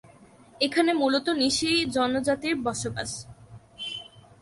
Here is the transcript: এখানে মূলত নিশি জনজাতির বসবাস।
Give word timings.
এখানে 0.61 0.91
মূলত 0.93 1.27
নিশি 1.41 1.71
জনজাতির 1.95 2.55
বসবাস। 2.65 3.11